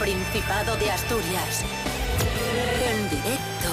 [0.00, 1.62] Principado de Asturias.
[2.82, 3.68] En directo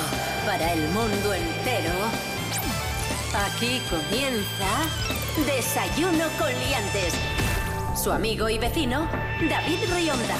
[0.46, 1.94] para el mundo entero.
[3.34, 4.68] Aquí comienza
[5.46, 7.14] Desayuno con Liantes.
[7.96, 9.08] Su amigo y vecino,
[9.50, 10.36] David Rionda.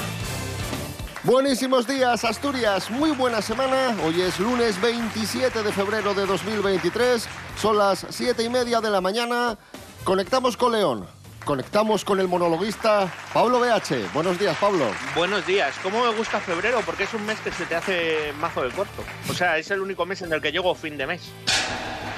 [1.24, 2.90] Buenísimos días, Asturias.
[2.90, 3.96] Muy buena semana.
[4.04, 7.26] Hoy es lunes 27 de febrero de 2023.
[7.56, 9.56] Son las 7 y media de la mañana.
[10.04, 11.17] Conectamos con León.
[11.48, 14.12] Conectamos con el monologuista Pablo BH.
[14.12, 14.84] Buenos días, Pablo.
[15.16, 15.74] Buenos días.
[15.82, 16.82] ¿Cómo me gusta febrero?
[16.84, 19.02] Porque es un mes que se te hace mazo de corto.
[19.30, 21.22] O sea, es el único mes en el que llego fin de mes.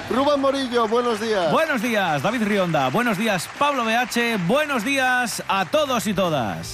[0.09, 1.49] Rubén Morillo, buenos días.
[1.49, 2.89] Buenos días, David Rionda.
[2.89, 4.37] Buenos días, Pablo BH.
[4.47, 6.73] Buenos días a todos y todas.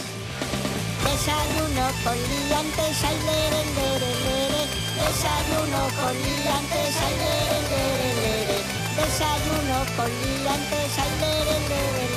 [1.04, 4.64] Desayuno con liantes, ay, lere, lere, lere.
[4.98, 8.58] Desayuno con liantes, ay, lere, lere, lere.
[8.98, 12.17] Desayuno con liantes, ay, lere, lere, lere.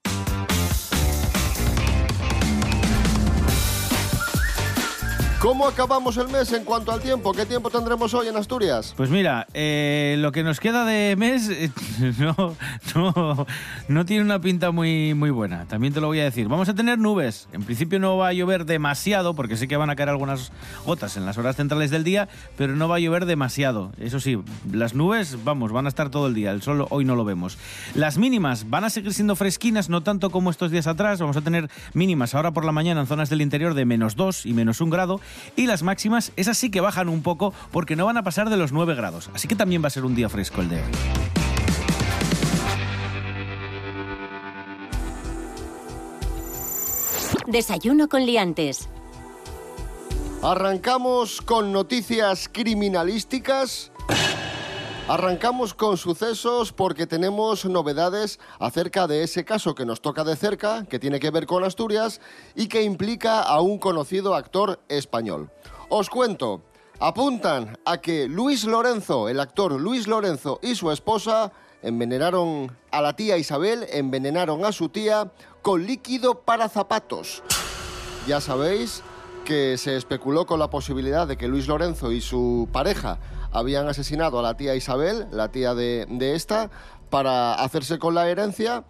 [5.41, 7.33] ¿Cómo acabamos el mes en cuanto al tiempo?
[7.33, 8.93] ¿Qué tiempo tendremos hoy en Asturias?
[8.95, 11.71] Pues mira, eh, lo que nos queda de mes eh,
[12.93, 13.47] no,
[13.87, 16.47] no, tiene una pinta muy, muy buena, también te lo voy a decir.
[16.47, 17.47] Vamos a tener nubes.
[17.53, 20.51] En principio no va a llover demasiado, porque sé que van a caer algunas
[20.85, 23.93] gotas en las horas centrales del día, pero no va a llover demasiado.
[23.97, 24.37] Eso sí,
[24.71, 26.51] las nubes, vamos, van a estar todo el día.
[26.51, 27.57] El sol hoy no lo vemos.
[27.95, 31.19] Las mínimas van a seguir siendo fresquinas, no tanto como estos días atrás.
[31.19, 34.45] Vamos a tener mínimas ahora por la mañana en zonas del interior de menos 2
[34.45, 35.19] y menos 1 grado.
[35.55, 38.57] Y las máximas, esas sí que bajan un poco porque no van a pasar de
[38.57, 39.29] los 9 grados.
[39.33, 40.91] Así que también va a ser un día fresco el de hoy.
[47.47, 48.87] Desayuno con liantes.
[50.41, 53.90] Arrancamos con noticias criminalísticas.
[55.07, 60.85] Arrancamos con sucesos porque tenemos novedades acerca de ese caso que nos toca de cerca,
[60.85, 62.21] que tiene que ver con Asturias
[62.55, 65.51] y que implica a un conocido actor español.
[65.89, 66.61] Os cuento,
[66.99, 71.51] apuntan a que Luis Lorenzo, el actor Luis Lorenzo y su esposa
[71.81, 75.31] envenenaron a la tía Isabel, envenenaron a su tía
[75.61, 77.43] con líquido para zapatos.
[78.27, 79.01] Ya sabéis
[79.45, 83.17] que se especuló con la posibilidad de que Luis Lorenzo y su pareja
[83.51, 86.69] habían asesinado a la tía Isabel, la tía de, de esta,
[87.09, 88.85] para hacerse con la herencia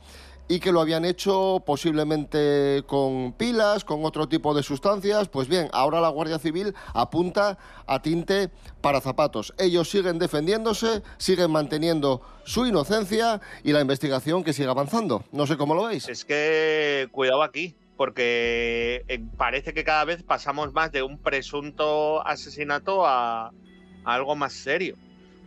[0.51, 5.29] y que lo habían hecho posiblemente con pilas, con otro tipo de sustancias.
[5.29, 7.57] Pues bien, ahora la Guardia Civil apunta
[7.87, 8.49] a tinte
[8.81, 9.53] para zapatos.
[9.57, 15.23] Ellos siguen defendiéndose, siguen manteniendo su inocencia y la investigación que sigue avanzando.
[15.31, 16.09] No sé cómo lo veis.
[16.09, 22.27] Es que cuidado aquí, porque eh, parece que cada vez pasamos más de un presunto
[22.27, 23.53] asesinato a,
[24.03, 24.95] algo más serio.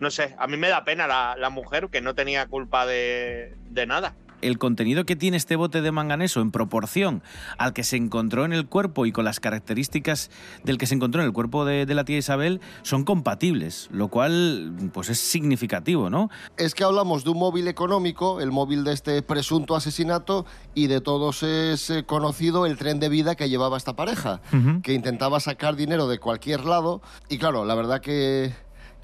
[0.00, 3.54] No sé, a mí me da pena la, la mujer que no tenía culpa de,
[3.70, 4.14] de nada
[4.46, 7.22] el contenido que tiene este bote de manganeso en proporción
[7.58, 10.30] al que se encontró en el cuerpo y con las características
[10.62, 14.08] del que se encontró en el cuerpo de, de la tía Isabel son compatibles, lo
[14.08, 16.30] cual pues es significativo, ¿no?
[16.56, 21.00] Es que hablamos de un móvil económico, el móvil de este presunto asesinato, y de
[21.00, 24.40] todos es eh, conocido el tren de vida que llevaba esta pareja,
[24.82, 28.52] que intentaba sacar dinero de cualquier lado, y claro, la verdad que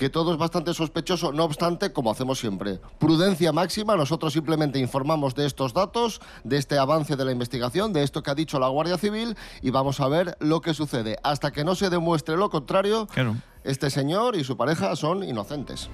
[0.00, 5.34] que todo es bastante sospechoso, no obstante, como hacemos siempre, prudencia máxima, nosotros simplemente informamos
[5.34, 8.68] de estos datos, de este avance de la investigación, de esto que ha dicho la
[8.68, 11.18] Guardia Civil y vamos a ver lo que sucede.
[11.22, 13.36] Hasta que no se demuestre lo contrario, Claro.
[13.62, 15.90] este señor y su pareja son inocentes.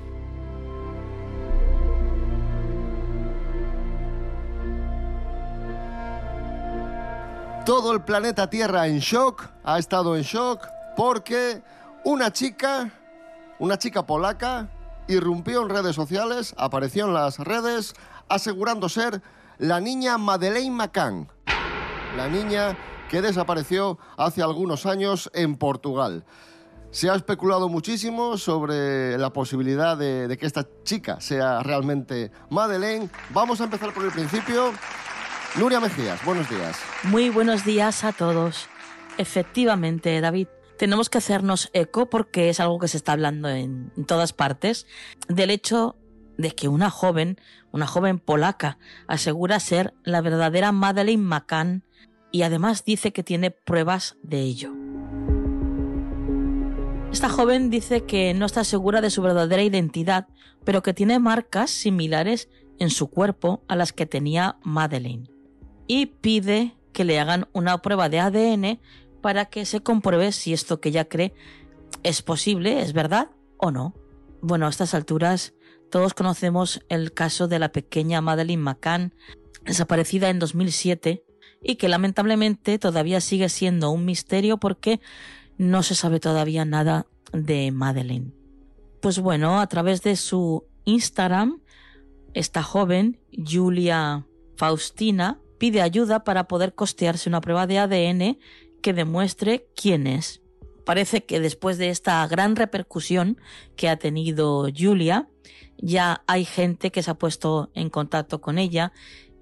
[7.65, 10.65] Todo el planeta Tierra en shock, ha estado en shock
[10.97, 11.61] porque
[12.05, 12.93] una chica,
[13.59, 14.71] una chica polaca,
[15.09, 17.95] irrumpió en redes sociales, apareció en las redes
[18.29, 19.23] asegurando ser
[19.59, 21.29] la niña Madeleine McCann,
[22.17, 22.77] la niña
[23.09, 26.25] que desapareció hace algunos años en Portugal.
[26.91, 33.11] Se ha especulado muchísimo sobre la posibilidad de, de que esta chica sea realmente Madeleine.
[33.31, 34.73] Vamos a empezar por el principio.
[35.57, 36.79] Nuria Mejías, buenos días.
[37.05, 38.69] Muy buenos días a todos.
[39.19, 44.33] Efectivamente, David, tenemos que hacernos eco porque es algo que se está hablando en, todas
[44.33, 44.87] partes
[45.29, 45.97] del hecho
[46.37, 47.39] de que una joven,
[47.73, 48.79] una joven polaca,
[49.09, 51.83] asegura ser la verdadera Madeleine McCann
[52.31, 54.73] y además dice que tiene pruebas de ello.
[57.11, 60.27] Esta joven dice que no está segura de su verdadera identidad,
[60.65, 65.31] pero que tiene marcas similares en su cuerpo a las que tenía Madeleine.
[65.87, 68.81] Y pide que le hagan una prueba de ADN
[69.27, 71.35] para que se compruebe si esto que ella cree
[72.05, 73.93] es posible, es verdad o no.
[74.41, 75.53] Bueno, a estas alturas
[75.91, 79.15] Todos conocemos el caso de la pequeña Madeleine McCann,
[79.65, 81.25] desaparecida en 2007
[81.61, 85.01] y que lamentablemente todavía sigue siendo un misterio porque
[85.59, 88.31] no se sabe todavía nada de Madeleine.
[89.01, 91.61] Pues bueno, a través de su Instagram,
[92.33, 94.25] esta joven, Julia
[94.57, 98.39] Faustina, pide ayuda para poder costearse una prueba de ADN
[98.83, 100.43] que demuestre quién es.
[100.85, 103.41] Parece que después de esta gran repercusión
[103.77, 105.29] que ha tenido Julia,
[105.79, 108.93] ya hay gente que se ha puesto en contacto con ella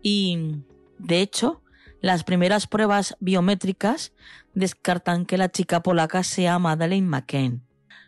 [0.03, 0.63] y,
[0.99, 1.63] de hecho,
[2.01, 4.13] las primeras pruebas biométricas
[4.55, 7.63] descartan que la chica polaca sea Madeleine McCain.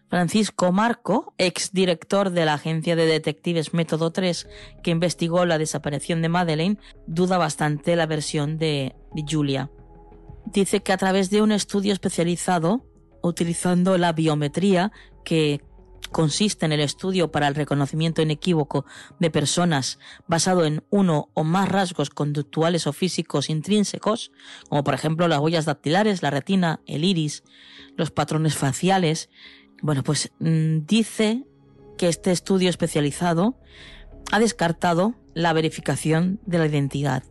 [0.09, 4.49] Francisco Marco, exdirector de la agencia de detectives Método 3,
[4.83, 9.71] que investigó la desaparición de Madeleine, duda bastante la versión de, de Julia.
[10.47, 12.85] Dice que a través de un estudio especializado,
[13.23, 14.93] utilizando la biometría,
[15.25, 15.61] que
[16.13, 18.87] consiste en el estudio para el reconocimiento inequívoco
[19.19, 24.31] de personas basado en uno o más rasgos conductuales o físicos intrínsecos,
[24.69, 27.43] como por ejemplo las huellas dactilares, la retina, el iris,
[27.97, 29.31] los patrones faciales,
[29.83, 31.45] bueno, pues mm, dice
[31.99, 33.59] que este estudio especializado
[34.33, 37.25] ha descartado la verificación de la identidad.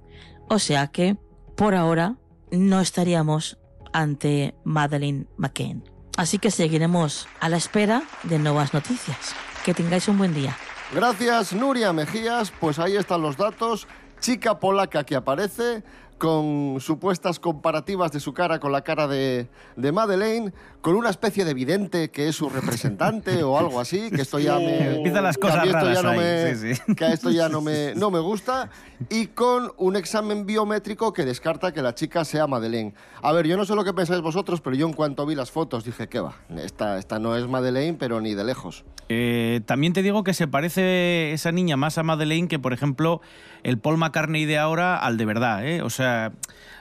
[0.47, 1.17] O sea que,
[1.55, 2.17] por ahora,
[2.51, 3.57] no estaríamos
[3.93, 5.83] ante Madeleine McCain.
[6.17, 9.35] Así que seguiremos a la espera de nuevas noticias.
[9.65, 10.55] Que tengáis un buen día.
[10.93, 12.51] Gracias, Nuria Mejías.
[12.59, 13.87] Pues ahí están los datos.
[14.19, 15.83] Chica polaca que aparece
[16.17, 20.53] con supuestas comparativas de su cara con la cara de, de Madeleine,
[20.85, 24.59] con una especie de vidente que es su representante o algo así, que esto ya
[24.59, 24.97] me...
[24.97, 26.93] Empiezan las que a cosas esto raras ya no ahí, me- sí, sí.
[26.95, 28.69] Que a esto ya no me, no me gusta.
[29.09, 32.93] Y con un examen biométrico que descarta que la chica sea Madeleine.
[33.23, 35.49] A ver, yo no sé lo que pensáis vosotros, pero yo en cuanto vi las
[35.49, 36.35] fotos dije, ¿qué va?
[36.55, 38.85] Esta, esta no es Madeleine, pero ni de lejos.
[39.09, 43.21] Eh, también te digo que se parece esa niña más a Madeleine que, por ejemplo,
[43.63, 45.81] el Paul McCartney de ahora al de verdad, ¿eh?
[45.81, 46.31] O sea,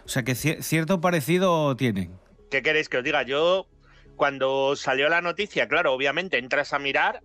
[0.05, 2.11] o sea que cier- cierto parecido tienen.
[2.50, 3.23] ¿Qué queréis que os diga?
[3.23, 3.67] Yo,
[4.16, 7.22] cuando salió la noticia, claro, obviamente entras a mirar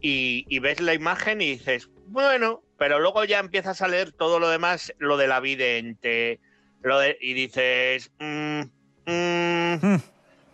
[0.00, 4.38] y, y ves la imagen y dices, bueno, pero luego ya empiezas a leer todo
[4.38, 6.40] lo demás, lo de la vidente,
[6.82, 8.60] lo de, y dices, mm,
[9.06, 9.74] mm.
[9.80, 10.00] Hmm.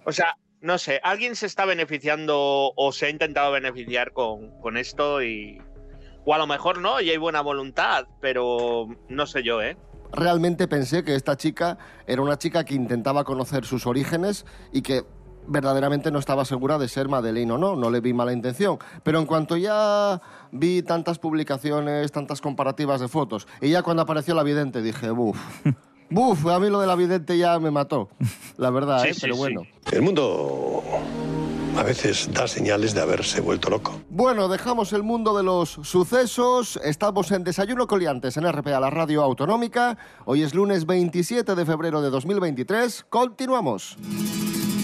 [0.04, 4.76] o sea, no sé, alguien se está beneficiando o se ha intentado beneficiar con, con
[4.76, 5.60] esto y...
[6.24, 9.78] O a lo mejor no, y hay buena voluntad, pero no sé yo, ¿eh?
[10.12, 15.04] realmente pensé que esta chica era una chica que intentaba conocer sus orígenes y que
[15.48, 18.78] verdaderamente no estaba segura de ser Madeleine o no, no le vi mala intención.
[19.02, 20.20] Pero en cuanto ya
[20.52, 25.38] vi tantas publicaciones, tantas comparativas de fotos, y ya cuando apareció la vidente dije, buf,
[26.10, 28.08] buf, a mí lo de la vidente ya me mató,
[28.56, 29.14] la verdad, Sí, ¿eh?
[29.14, 29.38] sí, pero sí.
[29.40, 29.62] bueno.
[29.90, 30.82] El mundo
[31.76, 34.00] a veces da señales de haberse vuelto loco.
[34.10, 36.78] Bueno, dejamos el mundo de los sucesos.
[36.82, 39.96] Estamos en Desayuno Coliantes en RPA, la radio autonómica.
[40.24, 43.06] Hoy es lunes 27 de febrero de 2023.
[43.08, 43.96] Continuamos.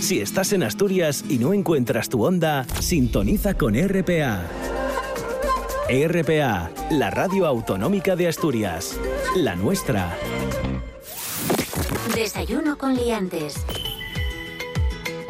[0.05, 4.43] Si estás en Asturias y no encuentras tu onda, sintoniza con RPA.
[5.89, 9.01] RPA, la radio autonómica de Asturias.
[9.35, 10.15] La nuestra.
[12.15, 13.65] Desayuno con liantes.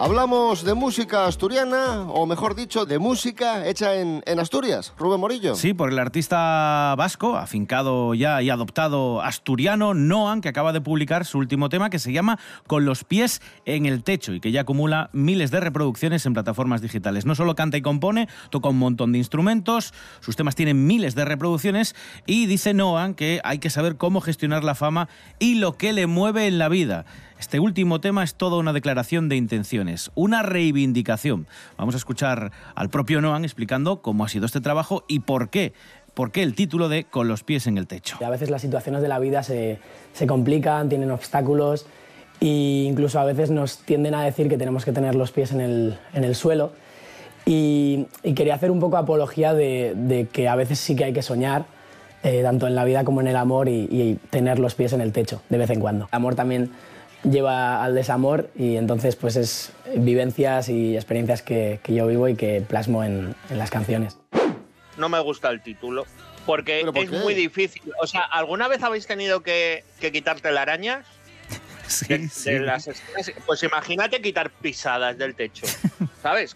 [0.04, 4.92] Hablamos de música asturiana, o mejor dicho, de música hecha en, Asturias.
[4.98, 5.54] Rubén Morillo.
[5.54, 11.24] Sí, por el artista vasco, afincado ya y adoptado asturiano, Noan, que acaba de publicar
[11.24, 14.60] su último tema que se llama Con los pies en el techo y que ya
[14.60, 17.24] acumula miles de reproducciones en plataformas digitales.
[17.24, 21.24] No solo canta y compone, toca un montón de instrumentos, sus temas tienen miles de
[21.24, 21.96] reproducciones
[22.26, 25.08] y dice Noan que hay que saber cómo gestionar la fama
[25.38, 27.06] y lo que le mueve en la vida.
[27.38, 31.46] Este último tema es toda una declaración de intenciones, una reivindicación.
[31.76, 35.72] Vamos a escuchar al propio Noan explicando cómo ha sido este trabajo y por qué.
[36.14, 38.18] ¿Por qué el título de Con los pies en el techo?
[38.24, 39.80] A veces las situaciones de la vida se,
[40.12, 41.86] se complican, tienen obstáculos
[42.40, 45.60] e incluso a veces nos tienden a decir que tenemos que tener los pies en
[45.60, 46.72] el, en el suelo.
[47.46, 51.66] Y, quería hacer un poco apología de, que a veces sí que hay que soñar,
[52.22, 55.12] eh, tanto en la vida como en el amor, y, tener los pies en el
[55.12, 56.08] techo de vez en cuando.
[56.10, 56.70] Amor también
[57.24, 62.34] lleva al desamor y entonces pues es vivencias y experiencias que, que yo vivo y
[62.36, 64.18] que plasmo en, en las canciones.
[64.96, 66.06] no me gusta el título.
[66.46, 67.16] Porque ¿Pero por es qué?
[67.20, 67.82] muy difícil.
[68.02, 70.50] O sea, ¿alguna vez habéis tenido que, que quitarte?
[71.86, 72.50] Sí, De, sí.
[72.50, 73.30] de las esquinas?
[73.46, 75.66] Pues imagínate quitar pisadas del techo.
[76.22, 76.54] ¿Sabes?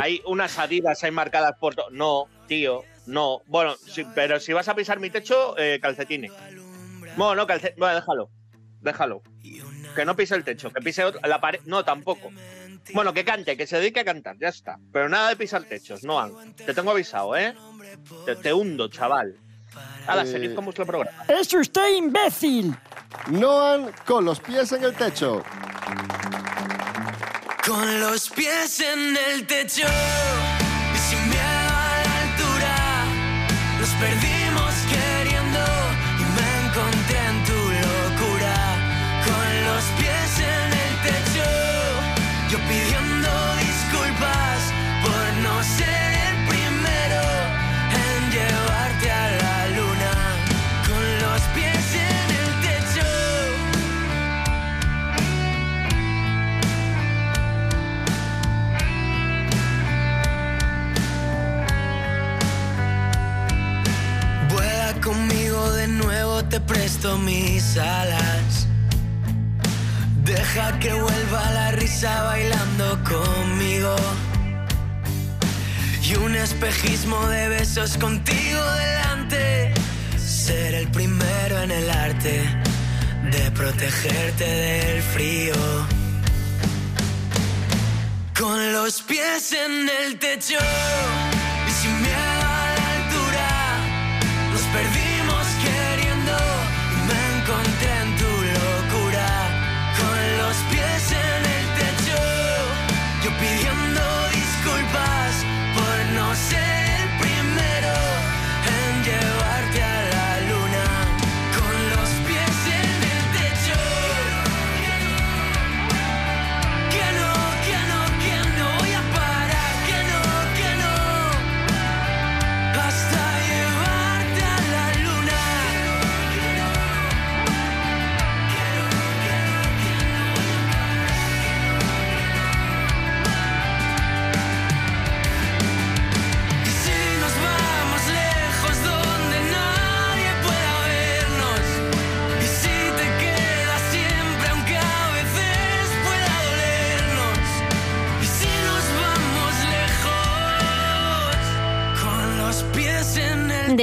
[0.00, 1.74] Hay unas adidas ahí marcadas por...
[1.74, 3.42] to- No, tío, no.
[3.46, 6.32] Bueno, sí, pero si vas a pisar mi techo, eh, calcetines.
[7.16, 7.78] Bueno, no, calcetines.
[7.78, 8.30] Bueno, déjalo.
[8.80, 9.22] Déjalo.
[9.96, 11.20] Que no pise el techo, que pise otro.
[11.26, 11.60] La pared.
[11.64, 12.30] No, tampoco.
[12.94, 14.78] Bueno, que cante, que se dedique a cantar, ya está.
[14.92, 16.30] Pero nada de pisar techos, no.
[16.54, 17.54] Te tengo avisado, ¿eh?
[18.24, 19.34] Te, te hundo, chaval.
[20.06, 21.24] Hala, Eh, seguid con vuestro programa.
[21.26, 22.76] ¡Es usted imbécil!
[23.28, 25.42] Noan con los pies en el techo.
[27.66, 29.86] Con los pies en el techo
[30.94, 33.06] y sin miedo a la altura,
[33.80, 34.35] nos perdimos
[66.56, 68.66] te presto mis alas.
[70.24, 73.94] Deja que vuelva la risa bailando conmigo.
[76.02, 79.74] Y un espejismo de besos contigo delante.
[80.16, 82.34] Ser el primero en el arte
[83.32, 85.56] de protegerte del frío.
[88.38, 90.60] Con los pies en el techo
[91.68, 93.48] y sin miedo a la altura,
[94.52, 95.15] nos perdimos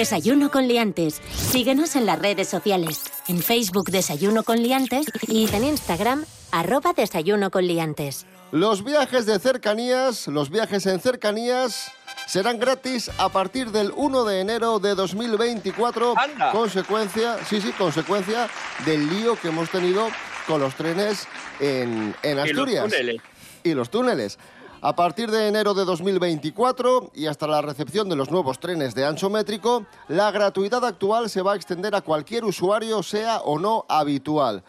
[0.08, 1.22] Desayuno con liantes.
[1.34, 3.04] Síguenos en las redes sociales.
[3.30, 8.26] En Facebook Desayuno con liantes y en Instagram arroba Desayuno con liantes.
[8.52, 11.90] Los viajes de cercanías, los viajes en cercanías
[12.28, 16.52] serán gratis a partir del 1 de enero de 2024, Anda.
[16.52, 18.50] consecuencia, sí, sí, consecuencia
[18.86, 20.10] del lío que hemos tenido
[20.48, 21.30] con los trenes
[21.62, 22.84] en, en Y los Asturias.
[22.90, 23.22] túneles.
[23.64, 24.38] y los túneles.
[24.86, 29.06] A partir de enero de 2024 y hasta la recepción de los nuevos trenes de
[29.06, 33.86] ancho métrico, la gratuidad actual se va a extender a cualquier usuario, sea o no
[33.88, 34.62] habitual.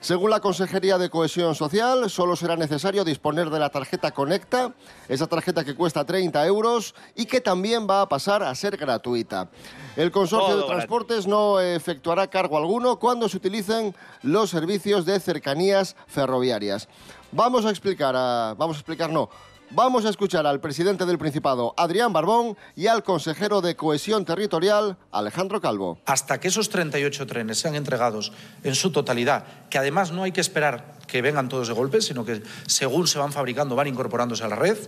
[0.00, 4.72] Según la Consejería de Cohesión Social, solo será necesario disponer de la tarjeta Conecta,
[5.08, 9.50] esa tarjeta que cuesta 30 euros y que también va a pasar a ser gratuita.
[9.96, 15.18] El Consorcio Todo de Transportes no efectuará cargo alguno cuando se utilicen los servicios de
[15.20, 16.88] cercanías ferroviarias.
[17.32, 19.28] Vamos a explicar, a- vamos a explicar, no.
[19.70, 24.96] Vamos a escuchar al presidente del Principado, Adrián Barbón, y al consejero de Cohesión Territorial,
[25.12, 26.00] Alejandro Calvo.
[26.06, 28.32] hasta que esos 38 trenes sean entregados
[28.64, 32.24] en su totalidad, que además no hay que esperar que vengan todos de golpe, sino
[32.24, 34.78] que según se van fabricando van incorporándose a la red,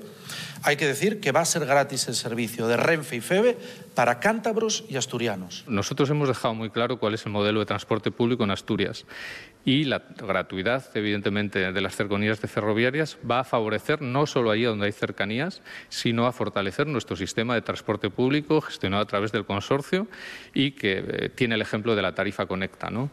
[0.62, 3.58] hay que decir que va a ser gratis el servicio de Renfe y FEBE
[3.94, 5.64] para cántabros y asturianos.
[5.66, 9.04] Nosotros hemos dejado muy claro cuál es el modelo de transporte público en Asturias
[9.64, 14.64] y la gratuidad, evidentemente, de las cercanías de ferroviarias va a favorecer no solo allí
[14.64, 19.44] donde hay cercanías, sino a fortalecer nuestro sistema de transporte público gestionado a través del
[19.44, 20.06] consorcio
[20.54, 23.10] y que eh, tiene el ejemplo de la tarifa Conecta, ¿no?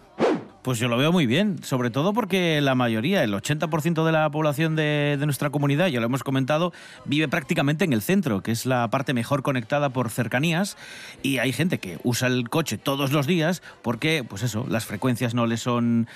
[0.67, 4.29] Pues yo lo veo muy bien, sobre todo porque la mayoría, el 80% de la
[4.29, 6.74] población de, de nuestra comunidad, ya lo hemos comentado,
[7.05, 10.75] vive prácticamente en el centro, que es la parte mejor conectada por cercanías,
[11.24, 15.33] y hay gente que usa el coche todos los días porque, pues eso, las frecuencias
[15.33, 16.09] no le son,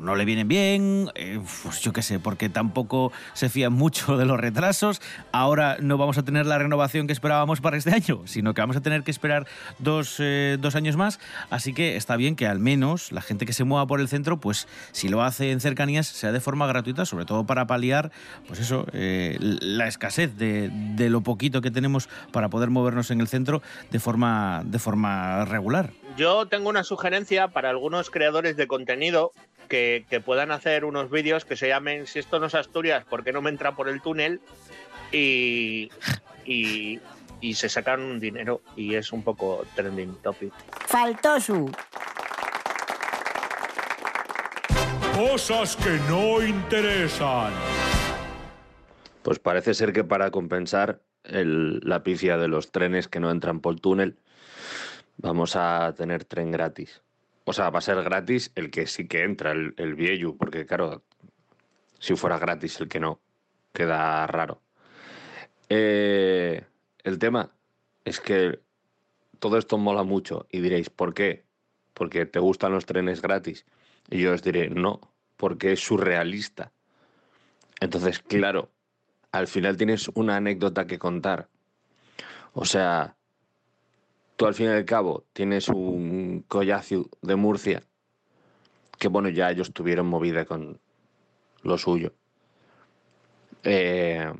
[0.00, 4.24] no le vienen bien, eh, pues yo qué sé, porque tampoco se fían mucho de
[4.24, 5.02] los retrasos.
[5.30, 8.76] Ahora no vamos a tener la renovación que esperábamos para este año, sino que vamos
[8.76, 9.46] a tener que esperar
[9.78, 13.52] dos, eh, dos años más, así que está bien que al menos la gente que
[13.52, 17.04] se mueva por el centro, pues si lo hace en cercanías, sea de forma gratuita,
[17.04, 18.12] sobre todo para paliar,
[18.46, 23.20] pues eso, eh, la escasez de, de lo poquito que tenemos para poder movernos en
[23.20, 25.90] el centro de forma, de forma regular.
[26.16, 29.32] Yo tengo una sugerencia para algunos creadores de contenido
[29.68, 33.24] que, que puedan hacer unos vídeos que se llamen Si esto no es Asturias, ¿por
[33.24, 34.40] qué no me entra por el túnel?
[35.10, 35.90] Y,
[36.44, 37.00] y,
[37.40, 40.52] y se sacan un dinero y es un poco trending topic.
[40.86, 41.40] Faltó
[45.20, 47.52] Cosas que no interesan.
[49.22, 53.60] Pues parece ser que para compensar el- la pifia de los trenes que no entran
[53.60, 54.16] por túnel,
[55.18, 57.02] vamos a tener tren gratis.
[57.44, 60.64] O sea, va a ser gratis el que sí que entra, el, el viejo, porque
[60.64, 61.02] claro,
[61.98, 63.20] si fuera gratis el que no,
[63.74, 64.62] queda raro.
[65.68, 66.64] Eh,
[67.04, 67.50] el tema
[68.06, 68.58] es que
[69.38, 71.44] todo esto mola mucho y diréis, ¿por qué?
[71.92, 73.66] Porque te gustan los trenes gratis.
[74.08, 75.09] Y yo os diré, no,
[75.40, 76.70] porque es surrealista.
[77.80, 78.68] Entonces, claro,
[79.32, 81.48] al final tienes una anécdota que contar.
[82.52, 83.16] O sea,
[84.36, 87.82] tú al fin y al cabo tienes un collacio de Murcia,
[88.98, 90.78] que bueno, ya ellos tuvieron movida con
[91.62, 92.12] lo suyo.
[93.62, 94.30] Eh,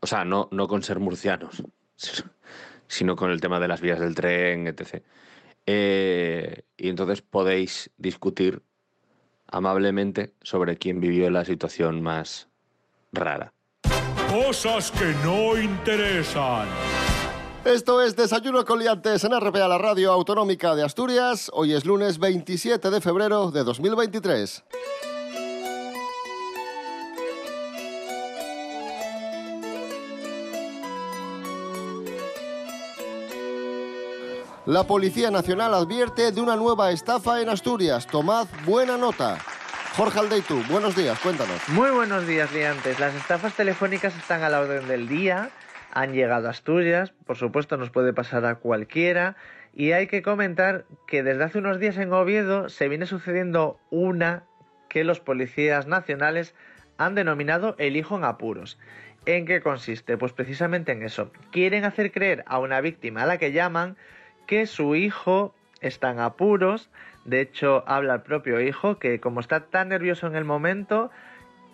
[0.00, 1.64] o sea, no, no con ser murcianos,
[2.86, 5.02] sino con el tema de las vías del tren, etc.
[5.66, 8.62] Eh, y entonces podéis discutir
[9.48, 12.48] amablemente sobre quién vivió la situación más
[13.12, 13.52] rara.
[14.28, 16.68] Cosas que no interesan.
[17.64, 21.50] Esto es Desayuno con Liantes en RPA, la radio autonómica de Asturias.
[21.52, 24.64] Hoy es lunes 27 de febrero de 2023.
[34.66, 38.04] La Policía Nacional advierte de una nueva estafa en Asturias.
[38.08, 39.38] Tomad buena nota.
[39.96, 41.68] Jorge Aldeitu, buenos días, cuéntanos.
[41.68, 42.98] Muy buenos días, liantes.
[42.98, 45.50] Las estafas telefónicas están a la orden del día,
[45.92, 49.36] han llegado a Asturias, por supuesto nos puede pasar a cualquiera,
[49.72, 54.42] y hay que comentar que desde hace unos días en Oviedo se viene sucediendo una
[54.88, 56.56] que los policías nacionales
[56.98, 58.80] han denominado el hijo en apuros.
[59.26, 60.16] ¿En qué consiste?
[60.16, 61.30] Pues precisamente en eso.
[61.52, 63.96] Quieren hacer creer a una víctima a la que llaman
[64.46, 66.90] que su hijo está en apuros.
[67.24, 71.10] De hecho, habla el propio hijo que como está tan nervioso en el momento,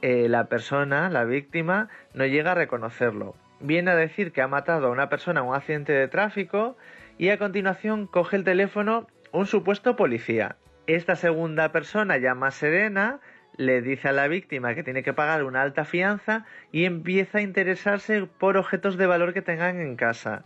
[0.01, 3.37] eh, la persona, la víctima, no llega a reconocerlo.
[3.61, 6.77] Viene a decir que ha matado a una persona en un accidente de tráfico
[7.19, 10.57] y a continuación coge el teléfono un supuesto policía.
[10.87, 13.21] Esta segunda persona llama a Serena,
[13.57, 17.43] le dice a la víctima que tiene que pagar una alta fianza y empieza a
[17.43, 20.45] interesarse por objetos de valor que tengan en casa.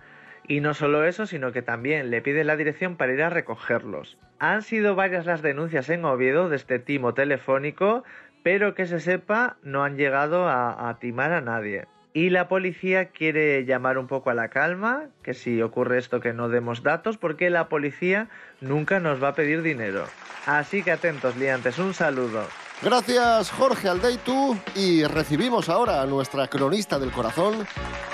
[0.48, 4.16] Y no solo eso, sino que también le pide la dirección para ir a recogerlos.
[4.38, 8.04] Han sido varias las denuncias en Oviedo de este timo telefónico,
[8.42, 11.86] pero que se sepa no han llegado a, a timar a nadie.
[12.12, 16.32] Y la policía quiere llamar un poco a la calma, que si ocurre esto que
[16.32, 18.28] no demos datos, porque la policía
[18.60, 20.04] nunca nos va a pedir dinero.
[20.46, 22.46] Así que atentos, liantes, un saludo.
[22.82, 27.66] Gracias Jorge Aldeitu y recibimos ahora a nuestra cronista del corazón,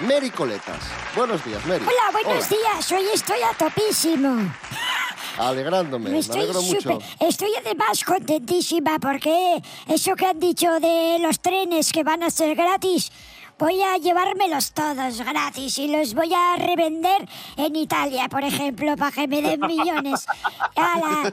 [0.06, 0.78] Mary Coletas.
[1.16, 1.84] Buenos días, Mary.
[1.84, 2.92] Hola, buenos días.
[2.92, 4.52] Hoy estoy a topísimo.
[5.38, 6.80] Alegrándome, me, Estoy alegro mucho.
[6.92, 12.30] súper- Estoy además contentísima porque eso que han dicho de los trenes que van a
[12.30, 13.10] ser gratis,
[13.62, 19.12] voy a llevármelos todos gratis y los voy a revender en Italia, por ejemplo, para
[19.12, 20.26] que me den millones.
[20.74, 21.32] ¡Hala!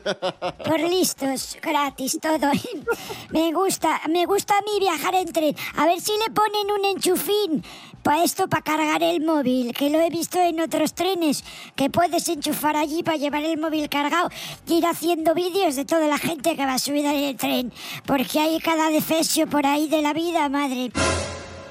[0.63, 2.51] Por listos, gratis, todo.
[3.31, 5.55] Me gusta, me gusta a mí viajar en tren.
[5.75, 7.63] A ver si le ponen un enchufín
[8.03, 11.43] para esto, para cargar el móvil, que lo he visto en otros trenes,
[11.75, 14.29] que puedes enchufar allí para llevar el móvil cargado
[14.67, 17.73] y ir haciendo vídeos de toda la gente que va subida en el tren,
[18.05, 20.91] porque hay cada defesio por ahí de la vida, madre.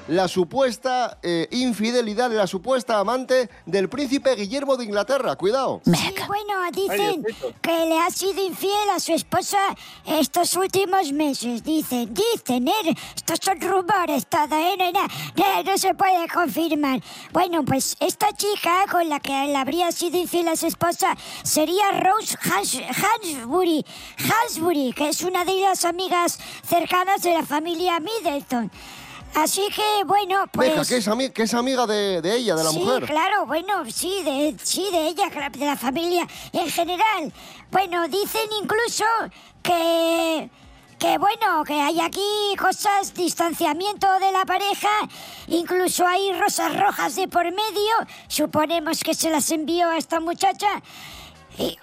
[0.09, 5.35] La supuesta eh, infidelidad de la supuesta amante del príncipe Guillermo de Inglaterra.
[5.35, 5.81] Cuidado.
[5.85, 5.91] Sí,
[6.27, 7.23] bueno, dicen
[7.61, 9.59] que le ha sido infiel a su esposa
[10.07, 11.63] estos últimos meses.
[11.63, 12.95] Dicen, dicen, ¿eh?
[13.15, 14.75] Estos son rumores, todo, ¿eh?
[14.79, 17.01] No, no, no, no se puede confirmar.
[17.31, 21.91] Bueno, pues esta chica con la que le habría sido infiel a su esposa sería
[21.99, 23.85] Rose Hans- Hansbury,
[24.17, 28.71] Hansbury, que es una de las amigas cercanas de la familia Middleton.
[29.35, 30.69] Así que, bueno, pues...
[30.71, 33.05] Deja, que es, ami- que es amiga de, de ella, de la sí, mujer.
[33.05, 37.31] claro, bueno, sí, de, sí, de ella, de la familia en general.
[37.71, 39.05] Bueno, dicen incluso
[39.61, 40.49] que,
[40.97, 44.89] que bueno, que hay aquí cosas, distanciamiento de la pareja,
[45.47, 47.93] incluso hay rosas rojas de por medio,
[48.27, 50.81] suponemos que se las envió a esta muchacha.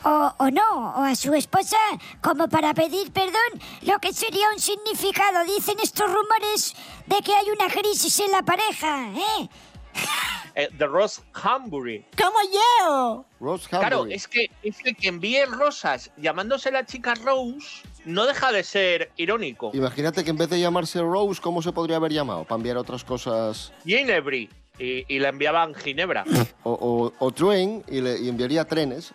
[0.04, 1.76] O, o no, o a su esposa,
[2.22, 5.44] como para pedir perdón, lo que sería un significado.
[5.44, 6.74] Dicen estos rumores
[7.06, 9.48] de que hay una crisis en la pareja, ¿eh?
[10.58, 12.06] Eh, de Ross Hambury.
[12.16, 13.58] ¡Como yo!
[13.68, 18.64] Claro, es que, es que que envíe rosas llamándose la chica Rose no deja de
[18.64, 19.70] ser irónico.
[19.74, 22.44] Imagínate que en vez de llamarse Rose, ¿cómo se podría haber llamado?
[22.44, 23.70] Para enviar otras cosas.
[23.84, 24.48] Ginebri.
[24.78, 26.24] Y, y le enviaban Ginebra.
[26.62, 29.12] O, o, o Train y, le, y enviaría trenes.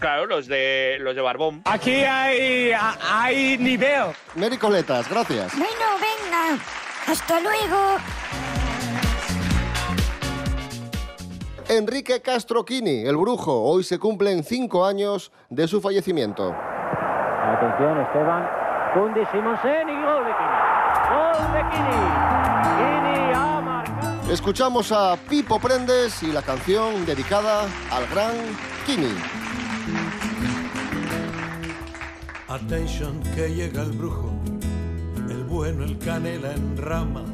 [0.00, 1.62] Claro, los de los de Barbón.
[1.66, 4.06] Aquí hay, hay nivel.
[4.34, 5.52] Mary Coletas, gracias.
[5.56, 6.58] Bueno, venga,
[7.06, 7.98] hasta luego.
[11.68, 13.62] Enrique Castroquini, el brujo.
[13.62, 16.52] Hoy se cumplen cinco años de su fallecimiento.
[16.52, 18.48] Atención, Esteban.
[19.30, 20.58] Simonsen y gol de Kini.
[21.10, 22.00] Gol de Kini.
[22.76, 24.32] Kini ha marcado.
[24.32, 28.32] Escuchamos a Pipo Prendes y la canción dedicada al gran
[28.86, 29.14] Kini.
[32.50, 34.32] Attention que llega el brujo,
[35.28, 37.24] el bueno, el canela en rama.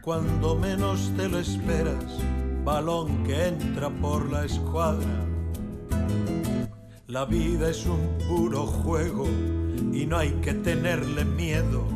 [0.00, 2.18] Cuando menos te lo esperas,
[2.64, 5.28] balón que entra por la escuadra.
[7.06, 9.28] La vida es un puro juego
[9.92, 11.86] y no hay que tenerle miedo.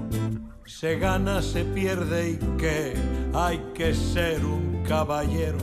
[0.66, 2.94] Se gana, se pierde y que
[3.34, 5.58] hay que ser un caballero.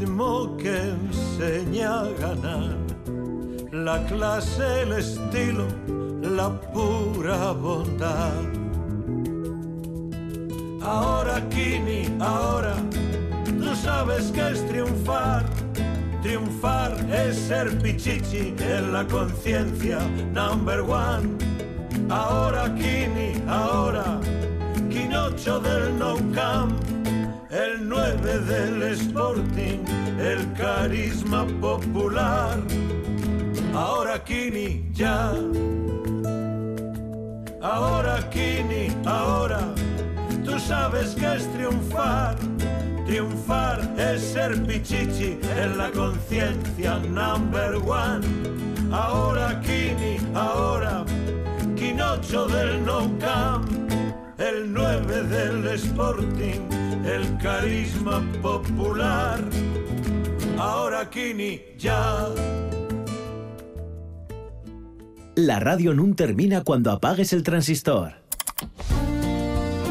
[0.00, 2.76] Ritmo que enseña a ganar.
[3.72, 5.66] La clase, el estilo,
[6.22, 8.32] la pura bondad.
[10.82, 12.76] Ahora, Kini, ahora,
[13.44, 15.44] tú sabes que es triunfar.
[16.22, 19.98] Triunfar es ser pichichi en la conciencia,
[20.32, 21.36] number one.
[22.08, 24.20] Ahora, Kini, ahora,
[24.90, 26.99] Quinocho del No Camp.
[27.50, 29.84] El 9 del Sporting,
[30.20, 32.60] el carisma popular.
[33.74, 35.32] Ahora Kini ya.
[37.60, 39.74] Ahora Kini, ahora.
[40.44, 42.36] Tú sabes que es triunfar.
[43.04, 48.24] Triunfar es ser pichichi en la conciencia number one.
[48.92, 51.04] Ahora Kini, ahora.
[51.74, 53.89] Quinocho del No Camp.
[54.40, 56.60] El 9 del Sporting,
[57.04, 59.38] el carisma popular.
[60.58, 62.26] Ahora Kini ya.
[65.34, 68.14] La radio no termina cuando apagues el transistor.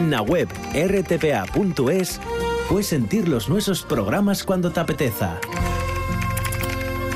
[0.02, 2.20] Na web rtpa.es
[2.68, 5.40] puedes sentir los nuestros programas cuando te apeteza.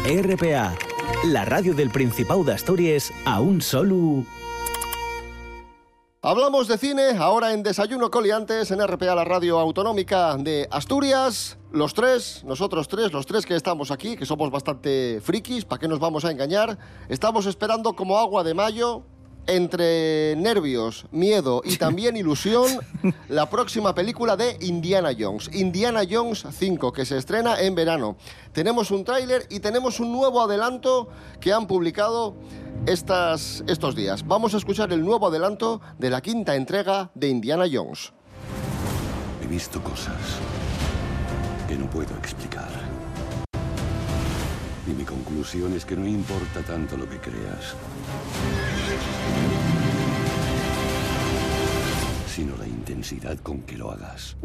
[0.06, 0.76] RPA,
[1.26, 4.24] la radio del Principado de Asturias a un solo...
[6.26, 11.58] Hablamos de cine ahora en Desayuno Coliantes en RPA, la radio autonómica de Asturias.
[11.74, 15.90] Los tres, nosotros tres, los tres que estamos aquí, que somos bastante frikis, ¿para qué
[15.90, 16.78] nos vamos a engañar?
[17.10, 19.04] Estamos esperando como agua de mayo,
[19.48, 22.68] entre nervios, miedo y también ilusión,
[23.30, 28.16] la próxima película de Indiana Jones, Indiana Jones 5, que se estrena en verano.
[28.52, 32.36] Tenemos un tráiler y tenemos un nuevo adelanto que han publicado
[32.86, 34.26] estas, estos días.
[34.26, 38.14] Vamos a escuchar el nuevo adelanto de la quinta entrega de Indiana Jones.
[39.44, 40.40] He visto cosas
[41.68, 42.70] que no puedo explicar.
[44.86, 47.76] Y mi conclusión es que no importa tanto lo que creas,
[52.34, 54.36] sino la intensidad con que lo hagas.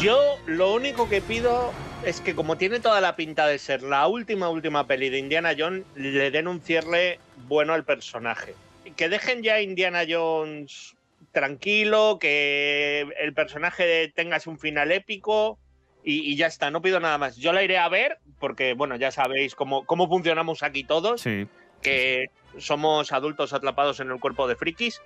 [0.00, 1.72] Yo lo único que pido
[2.06, 5.56] es que como tiene toda la pinta de ser la última, última peli de Indiana
[5.58, 8.54] Jones, le den un cierre bueno al personaje.
[8.94, 10.94] Que dejen ya a Indiana Jones
[11.32, 15.58] tranquilo, que el personaje tenga un final épico
[16.04, 17.34] y, y ya está, no pido nada más.
[17.34, 21.48] Yo la iré a ver porque, bueno, ya sabéis cómo, cómo funcionamos aquí todos, Sí.
[21.82, 22.26] Que
[22.58, 25.00] somos adultos atrapados en el cuerpo de frikis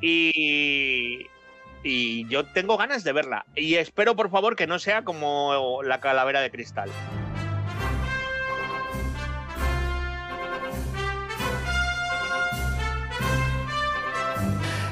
[0.00, 1.26] y,
[1.82, 3.46] y yo tengo ganas de verla.
[3.54, 6.90] Y espero, por favor, que no sea como la calavera de cristal.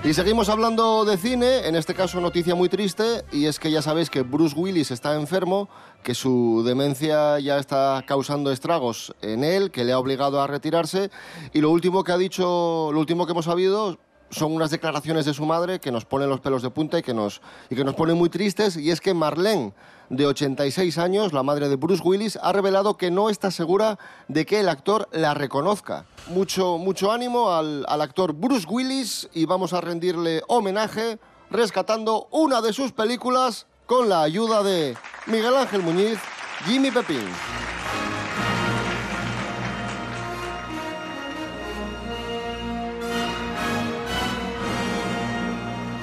[0.06, 3.82] Y seguimos hablando de cine, en este caso noticia muy triste, y es que ya
[3.82, 5.68] sabéis que Bruce Willis está enfermo,
[6.04, 11.10] que su demencia ya está causando estragos en él, que le ha obligado a retirarse,
[11.52, 13.98] y lo último que ha dicho, lo último que hemos sabido
[14.30, 17.12] son unas declaraciones de su madre que nos ponen los pelos de punta y que
[17.12, 19.72] nos, y que nos ponen muy tristes, y es que Marlene,
[20.08, 24.46] de 86 años, la madre de Bruce Willis, ha revelado que no está segura de
[24.46, 26.04] que el actor la reconozca.
[26.28, 31.18] Mucho, mucho ánimo al, al actor Bruce Willis y vamos a rendirle homenaje
[31.50, 36.18] rescatando una de sus películas con la ayuda de Miguel Ángel Muñiz,
[36.64, 37.24] Jimmy Pepín.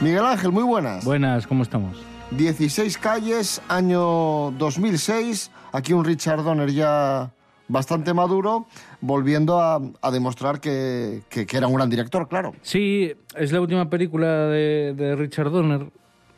[0.01, 1.05] Miguel Ángel, muy buenas.
[1.05, 1.97] Buenas, ¿cómo estamos?
[2.37, 5.51] 16 calles, año 2006.
[5.71, 7.31] Aquí un Richard Donner ya
[7.67, 8.65] bastante maduro,
[9.01, 9.79] volviendo a,
[10.11, 12.53] demostrar que, que- que era un gran director, claro.
[12.61, 15.87] Sí, es la última película de, de Richard Donner,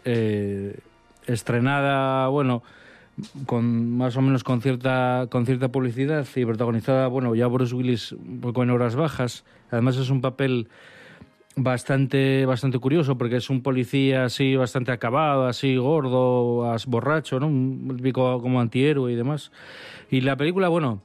[0.06, 0.78] eh,
[1.26, 2.62] estrenada, bueno,
[3.46, 8.12] con más o menos con cierta, con cierta publicidad y protagonizada, bueno, ya Bruce Willis
[8.12, 9.44] un poco en horas bajas.
[9.72, 10.68] Además es un papel
[11.56, 17.48] bastante, bastante curioso porque es un policía así bastante acabado, así gordo, as- borracho, ¿no?
[17.48, 19.52] Un típico como antihéroe y demás.
[20.12, 21.02] Y la película, bueno,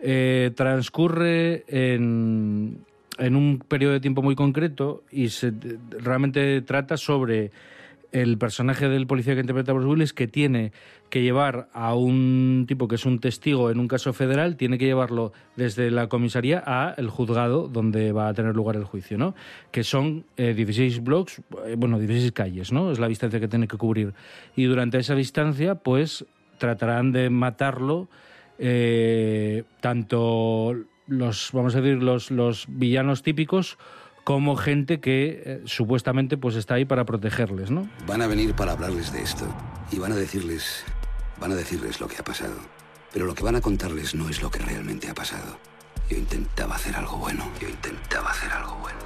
[0.00, 2.78] eh, transcurre en,
[3.18, 5.52] en un periodo de tiempo muy concreto y se,
[5.98, 7.50] realmente trata sobre
[8.12, 10.72] el personaje del policía que interpreta Bruce Willis que tiene
[11.10, 14.86] que llevar a un tipo que es un testigo en un caso federal, tiene que
[14.86, 19.34] llevarlo desde la comisaría a el juzgado donde va a tener lugar el juicio, ¿no?
[19.70, 22.90] Que son eh, 16 blocks, eh, bueno, 16 calles, ¿no?
[22.90, 24.14] Es la distancia que tiene que cubrir.
[24.56, 26.24] Y durante esa distancia, pues
[26.58, 28.08] tratarán de matarlo
[28.58, 30.74] eh, tanto
[31.06, 33.78] los, vamos a decir, los, los villanos típicos
[34.28, 37.88] como gente que eh, supuestamente pues está ahí para protegerles, ¿no?
[38.06, 39.46] Van a venir para hablarles de esto
[39.90, 40.84] y van a decirles,
[41.40, 42.52] van a decirles lo que ha pasado.
[43.10, 45.58] Pero lo que van a contarles no es lo que realmente ha pasado.
[46.10, 47.50] Yo intentaba hacer algo bueno.
[47.58, 48.98] Yo intentaba hacer algo bueno.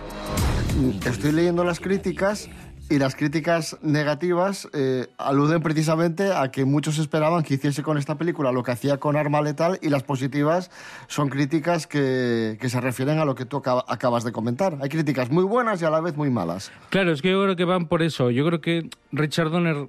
[1.07, 2.51] Estoy leyendo las críticas
[2.93, 8.17] y las críticas negativas eh, aluden precisamente a que muchos esperaban que hiciese con esta
[8.19, 10.71] película lo que hacía con Arma Letal y las positivas
[11.09, 14.77] son críticas que, que se refieren a lo que tú acaba- acabas de comentar.
[14.83, 16.71] Hay críticas muy buenas y a la vez muy malas.
[16.91, 18.31] Claro, es que yo creo que van por eso.
[18.31, 19.89] Yo creo que Richard Donner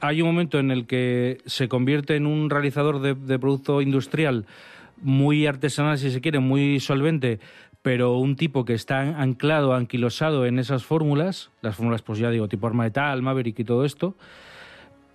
[0.00, 4.46] hay un momento en el que se convierte en un realizador de, de producto industrial
[5.02, 7.40] muy artesanal, si se quiere, muy solvente,
[7.82, 12.48] pero un tipo que está anclado, anquilosado en esas fórmulas, las fórmulas, pues ya digo,
[12.48, 14.14] tipo Arma de Tal, Maverick y todo esto.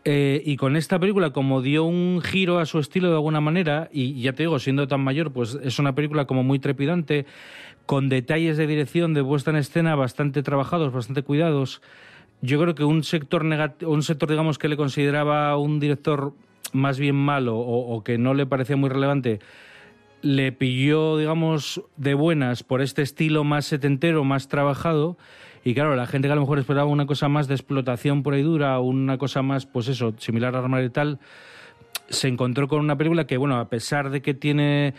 [0.04, 3.90] Eh, y con esta película, como dio un giro a su estilo de alguna manera,
[3.92, 7.26] y ya te digo, siendo tan mayor, pues es una película como muy trepidante,
[7.86, 11.82] con detalles de dirección, de puesta en escena bastante trabajados, bastante cuidados.
[12.42, 13.46] Yo creo que un sector,
[13.86, 16.34] un sector digamos, que le consideraba un director
[16.74, 19.40] más bien malo o, o que no le parecía muy relevante,
[20.22, 25.18] le pilló, digamos, de buenas por este estilo más setentero, más trabajado.
[25.64, 28.34] Y claro, la gente que a lo mejor esperaba una cosa más de explotación por
[28.34, 31.20] ahí dura, una cosa más, pues eso, similar a Arma y tal,
[32.10, 34.94] se encontró con una película que, bueno, a pesar de que tiene,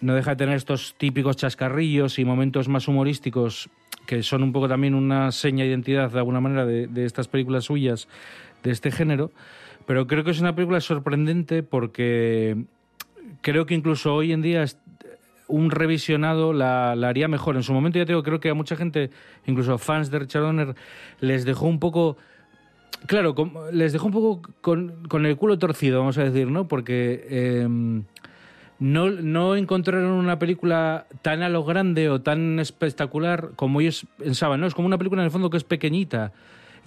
[0.00, 3.68] no deja de tener estos típicos chascarrillos y momentos más humorísticos,
[4.06, 7.64] que son un poco también una seña de identidad, de alguna manera, de estas películas
[7.64, 8.08] suyas
[8.62, 9.30] de este género,
[9.86, 12.64] pero creo que es una película sorprendente porque
[13.40, 14.78] creo que incluso hoy en día es-
[15.46, 17.56] un revisionado la, haría mejor.
[17.56, 19.10] En su momento ya te digo, creo que a mucha gente,
[19.46, 20.74] incluso fans de Richard Donner,
[21.20, 22.16] les dejó un poco...
[23.06, 23.34] Claro,
[23.70, 26.66] les dejó un poco con, con el culo torcido, vamos a decir, ¿no?
[26.66, 27.68] Porque eh,
[28.78, 34.60] no, no encontraron una película tan a lo grande o tan espectacular como ellos pensaban,
[34.60, 34.66] ¿no?
[34.66, 36.32] Es como una película en el fondo que es pequeñita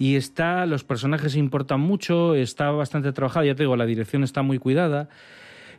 [0.00, 4.42] y está, los personajes importan mucho, está bastante trabajada, ya te digo, la dirección está
[4.42, 5.08] muy cuidada.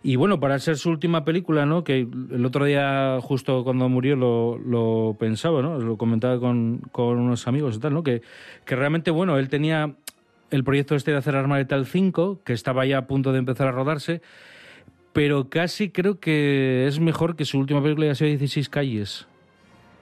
[0.02, 1.84] Y bueno, para ser su última película, ¿no?
[1.84, 5.78] Que el otro día, justo cuando murió, lo, pensaba, ¿no?
[5.78, 8.04] Lo comentaba con, unos amigos y tal, ¿no?
[8.04, 8.22] Que,
[8.66, 9.96] que realmente, bueno, él tenía
[10.52, 13.68] el proyecto este de hacer Arma Letal 5, que estaba ya a punto de empezar
[13.68, 14.22] a rodarse,
[15.12, 19.28] pero casi creo que es mejor que su última película haya sido 16 calles.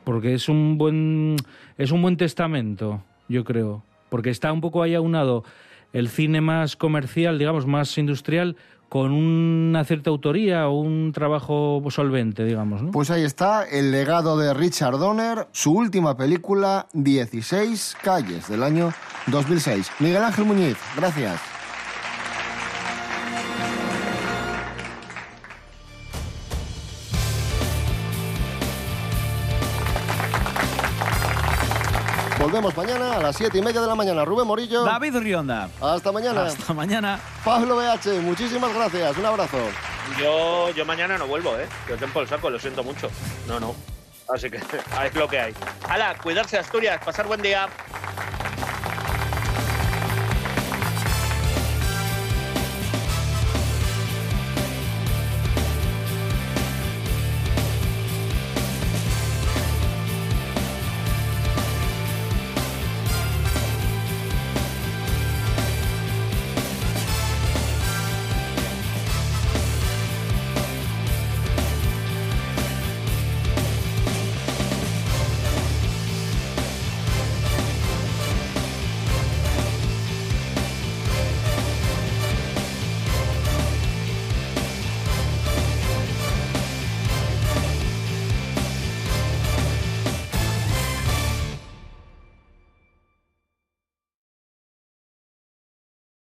[0.04, 1.36] Porque es un buen
[1.78, 5.44] es un buen testamento, yo creo, porque está un poco ahí aunado
[5.92, 8.56] el cine más comercial, digamos, más industrial
[8.90, 12.82] con una cierta autoría o un trabajo solvente, digamos.
[12.92, 18.94] Pues ahí está el legado de Richard Donner, su última película, 16 calles, del año
[19.28, 19.92] 2006.
[20.00, 21.57] Miguel Ángel Muñiz, gracias.
[32.58, 34.26] Volvemos mañana a las 7 y media de la mañana.
[34.26, 34.84] Rubén Morillo.
[34.84, 35.70] David Rionda.
[35.80, 36.48] Hasta mañana.
[36.48, 37.20] Hasta mañana.
[37.46, 39.16] Pablo BH, muchísimas gracias.
[39.16, 39.60] Un abrazo.
[40.20, 41.68] Yo, yo mañana no vuelvo, ¿eh?
[41.88, 43.12] Yo tengo el saco, lo siento mucho.
[43.48, 43.76] No, no.
[44.34, 44.58] Así que
[45.06, 45.54] es lo que hay.
[45.88, 46.18] ¡Hala!
[46.18, 47.00] Cuidarse, Asturias.
[47.06, 47.70] Pasar buen día.